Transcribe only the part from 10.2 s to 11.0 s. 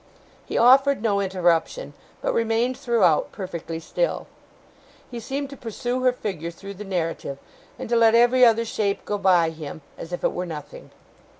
it were nothing.